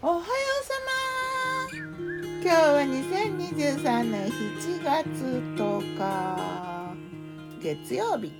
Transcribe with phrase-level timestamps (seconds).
[0.00, 0.24] おはよう
[0.64, 0.74] さ
[1.72, 1.76] ま
[2.40, 5.08] 今日は2023年7月
[5.56, 6.94] 10日。
[7.60, 8.32] 月曜日。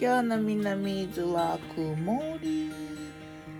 [0.00, 2.72] 今日の南伊豆は曇り。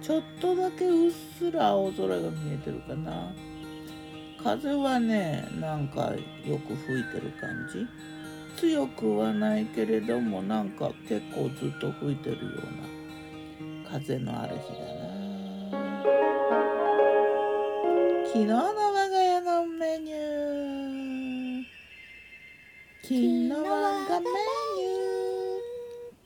[0.01, 3.31] ちょっとだけうっすら青空が見えてるかな。
[4.43, 6.15] 風はねなんか
[6.47, 7.87] よく吹いてる感じ。
[8.59, 12.43] 強くはないけれどもなんか結構ずっと吹いてるよ
[13.83, 13.91] うな。
[13.91, 15.06] 風のある日だ
[18.37, 21.65] 昨日の我が家のメニュー。
[23.01, 24.29] 昨日我がメニ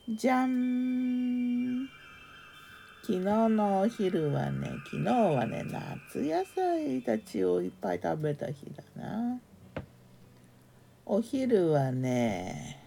[0.09, 0.17] ュー。
[0.17, 1.87] じゃん
[3.01, 9.39] 昨日のお昼はね昨日はね夏野菜たちをいっぱい食べた日だな。
[11.05, 12.77] お昼はね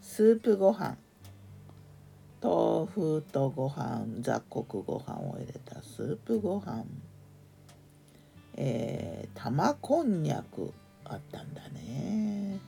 [0.00, 0.96] スープご飯。
[2.40, 6.84] 豆腐とご飯雑穀ご飯を入れたスープご飯。
[8.56, 10.72] えー、玉こんにゃく
[11.04, 12.60] あったんだね。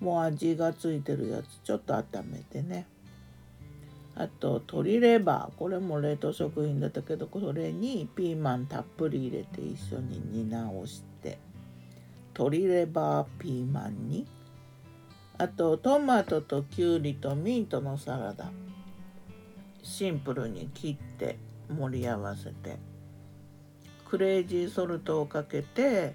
[0.00, 2.86] もう味がついてるやつちょっと温めてね。
[4.14, 11.38] あと鶏レバーこれも冷凍食品だったけどそれにピーマンたっぷり入れて一緒に煮直して。
[12.34, 14.26] 鶏レバーピーマンに。
[15.38, 18.50] あとトマトときゅうりとミントのサラダ。
[19.82, 22.78] シンプルに切って盛り合わせて。
[24.08, 26.14] クレイジーソルトをかけて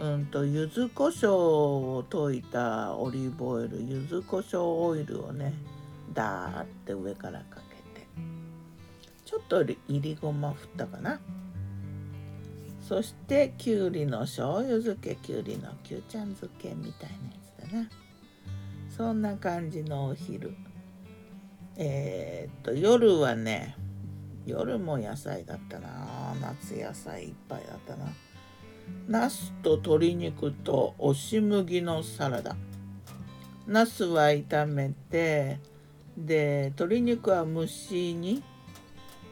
[0.00, 5.52] うんと柚子胡椒を溶いたオリーブオイル柚子胡椒オイルをね
[6.12, 7.60] ダーって上からか
[7.94, 8.06] けて
[9.24, 11.20] ちょっといりごま振ったかな。
[12.80, 17.16] そしてきゅうりの醤油漬けきゅうりのきゅうちゃん漬けみたいな
[17.66, 17.88] やつだな。
[18.94, 20.54] そんな感じのお昼。
[21.76, 23.76] えー、っと夜はね
[24.46, 26.34] 夜も野菜だったな。
[26.40, 28.06] 夏野菜いっぱいだったな。
[29.08, 32.56] ナスと鶏肉と押し麦のサラダ。
[33.66, 35.60] ナスは炒めて
[36.16, 38.42] で鶏肉は蒸し煮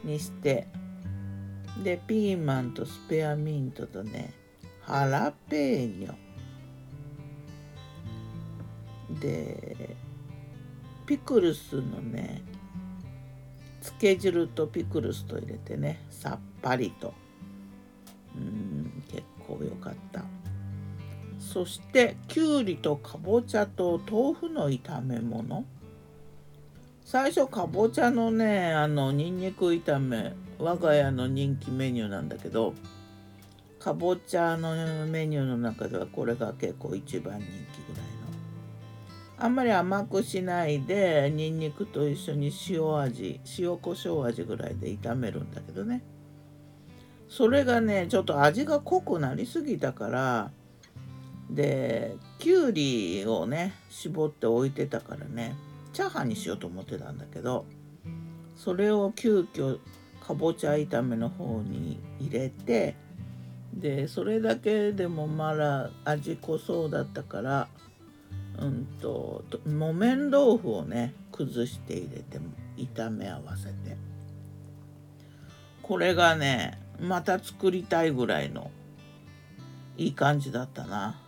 [0.03, 0.67] にして
[1.83, 4.33] でピーマンとスペアミントとね
[4.81, 6.15] ハラペーニョ。
[9.19, 9.95] で
[11.05, 12.41] ピクルスのね
[13.81, 17.13] つけ汁とピクルスと入れてねさっぱりと。
[18.35, 20.23] うん結構良かった。
[21.39, 25.65] そしてきゅうりとかぼちゃと豆腐の炒め物。
[27.03, 32.73] 最初かぼちゃのねあのにんにく炒め我が家の人気メニューなんだけど
[33.79, 38.20] かぼちゃのメニューの中ではこれが結構一番人気ぐらい
[39.43, 46.03] あんまり甘くしないでにんにくと一緒に塩味塩コショウ味ぐらいで炒めるんだけどね。
[47.27, 50.51] それがねちょっと味が濃くなりすぎたから
[51.49, 55.55] できゅうりをね絞って置いてたからね
[55.91, 57.65] チャーハンにしようと思ってたんだけど
[58.55, 59.79] それを急遽
[60.19, 62.95] かぼちゃ炒めの方に入れて
[63.73, 67.69] でそれだけでもまだ味濃そうだったから
[68.59, 72.39] うんと木綿豆腐をね崩して入れて
[72.77, 73.97] 炒め合わせて。
[75.81, 78.71] これがねまた作りたいぐらいの
[79.97, 81.19] いい感じだったな。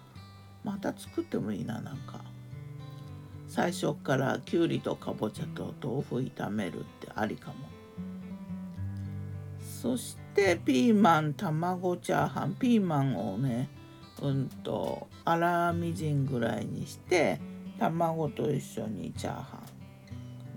[0.63, 2.21] また作ってもいいななんか。
[3.47, 7.55] 最初からきゅうりとかぼちゃと豆腐炒めるってありかも。
[9.81, 13.67] そしてピーマン卵チャーハンピーマンをね
[14.21, 17.39] うんと粗みじんぐらいにして
[17.79, 19.59] 卵と一緒にチャーハ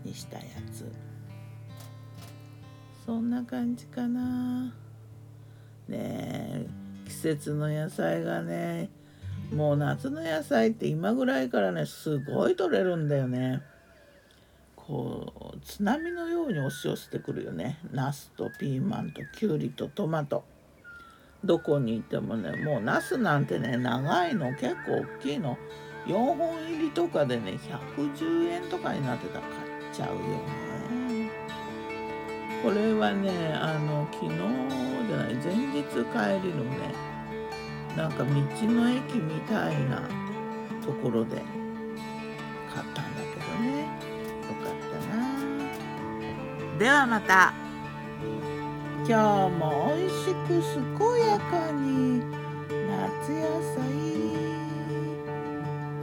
[0.05, 0.91] ンにしたやつ。
[3.05, 4.75] そんな感じかな。
[5.89, 6.67] ねえ
[7.07, 8.91] 季節の野菜がね
[9.53, 13.63] もう夏の野菜って今ぐらいからねすごい取れるんだよね。
[14.75, 17.79] こう津波のように押し寄せてくるよね。
[17.93, 20.45] ナスとピーマンときゅうりとトマト。
[21.47, 25.57] どこに行ってもねもうナスなんてね長いの結構大きいの。
[26.07, 27.59] 4本入りとかでね
[27.97, 29.41] 110円とかになってた。
[29.41, 29.53] ら買っ
[29.93, 31.31] ちゃうよね。
[32.63, 34.33] これはねあの昨日
[35.09, 36.95] じゃない前日帰りのね
[37.97, 40.09] なんか道の駅みたいな
[40.85, 41.37] ところで
[42.73, 43.81] 買ったんだけどね。
[43.81, 43.87] よ
[44.63, 46.79] かったな。
[46.79, 47.66] ではまた。
[49.09, 52.25] 今日も美味しく健やかに
[52.89, 53.41] 夏野
[53.77, 53.87] 菜。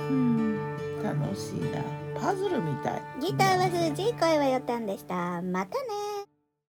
[0.10, 0.58] うん
[1.04, 1.84] 楽しいな。
[2.18, 3.02] パズルみたい。
[3.20, 5.42] ギターは数字声はよたんでした。
[5.42, 6.03] またね。